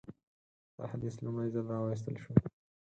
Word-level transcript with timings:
دا 0.77 0.83
حدیث 0.91 1.15
لومړی 1.25 1.49
ځل 1.55 1.65
راوایستل 1.73 2.15
شو. 2.23 2.31